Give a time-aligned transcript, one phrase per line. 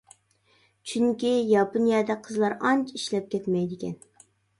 [0.91, 3.95] چۈنكى ياپونىيەدە قىزلار ئانچە ئىشلەپ كەتمەيدىكەن.